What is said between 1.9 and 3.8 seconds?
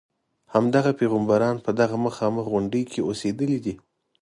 مخامخ غونډې کې اوسېدلي دي.